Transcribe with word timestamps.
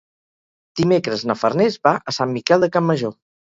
Dimecres 0.79 1.27
na 1.33 1.37
Farners 1.43 1.79
va 1.87 1.95
a 2.13 2.17
Sant 2.21 2.35
Miquel 2.41 2.69
de 2.69 2.75
Campmajor. 2.79 3.19